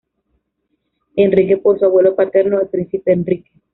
[1.15, 3.51] Enrique por su abuelo paterno, el príncipe Enrique.